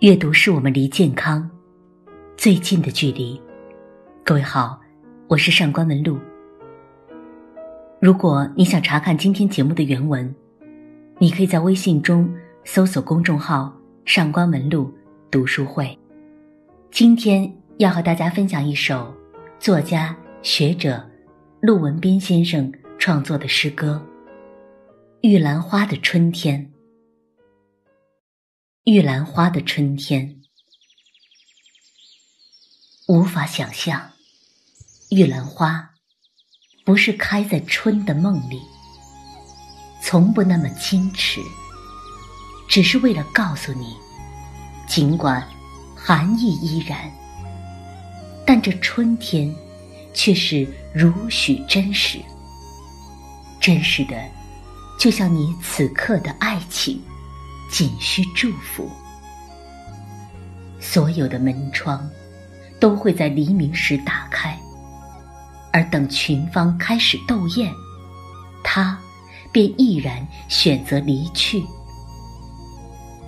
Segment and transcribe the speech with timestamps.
[0.00, 1.50] 阅读是我们离健康
[2.36, 3.40] 最近的距离。
[4.24, 4.80] 各位好，
[5.26, 6.16] 我是上官文露。
[7.98, 10.32] 如果你想查看今天节目的原文，
[11.18, 12.32] 你可以在微信中
[12.62, 13.76] 搜索公众号
[14.06, 14.88] “上官文露
[15.32, 15.98] 读书会”。
[16.92, 19.12] 今天要和大家分享一首
[19.58, 21.04] 作家学者
[21.60, 24.00] 陆文斌先生创作的诗歌
[25.28, 26.64] 《玉兰花的春天》。
[28.90, 30.40] 玉兰花的春天，
[33.06, 34.12] 无法想象，
[35.10, 35.90] 玉兰花
[36.86, 38.62] 不是开在春的梦里，
[40.02, 41.38] 从不那么矜持，
[42.66, 43.94] 只是为了告诉你，
[44.88, 45.46] 尽管
[45.94, 47.12] 寒意依然，
[48.46, 49.54] 但这春天
[50.14, 52.18] 却是如许真实，
[53.60, 54.18] 真实的，
[54.98, 56.98] 就像你此刻的爱情。
[57.70, 58.90] 仅需祝福，
[60.80, 62.08] 所有的门窗
[62.80, 64.58] 都会在黎明时打开，
[65.72, 67.72] 而等群芳开始斗艳，
[68.64, 68.98] 他
[69.52, 71.62] 便毅然选择离去，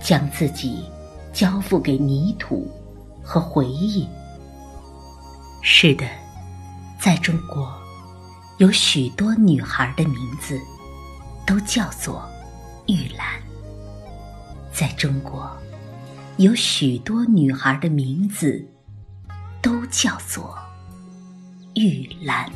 [0.01, 0.83] 将自己
[1.31, 2.69] 交付给泥土
[3.23, 4.07] 和回忆。
[5.61, 6.05] 是的，
[6.99, 7.71] 在中国，
[8.57, 10.59] 有许多女孩的名字
[11.45, 12.27] 都叫做
[12.87, 13.39] 玉兰。
[14.81, 15.47] 在中国，
[16.37, 18.67] 有许多女孩的名字
[19.61, 20.57] 都叫做
[21.75, 22.51] 玉兰。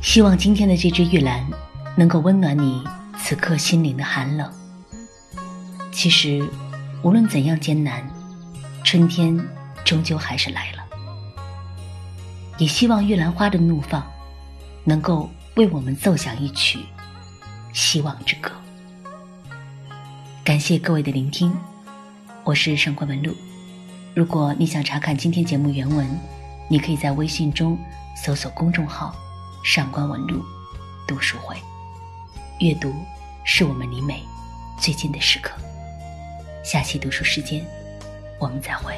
[0.00, 1.44] 希望今天的这支玉兰
[1.96, 2.84] 能够温暖你
[3.18, 4.48] 此刻心灵的寒冷。
[5.90, 6.48] 其实，
[7.02, 8.08] 无论怎样艰难，
[8.84, 9.36] 春天
[9.84, 10.84] 终究还是来了。
[12.58, 14.08] 也希望玉兰花的怒放
[14.84, 15.28] 能够。
[15.60, 16.86] 为我们奏响一曲
[17.74, 18.50] 希望之歌。
[20.42, 21.54] 感谢各位的聆听，
[22.44, 23.36] 我是上官文露。
[24.14, 26.08] 如果你想查看今天节目原文，
[26.66, 27.78] 你可以在微信中
[28.16, 29.14] 搜索公众号
[29.62, 30.42] “上官文露
[31.06, 31.54] 读书会”。
[32.60, 32.94] 阅读
[33.44, 34.22] 是我们离美
[34.80, 35.52] 最近的时刻。
[36.64, 37.62] 下期读书时间，
[38.38, 38.94] 我们再会。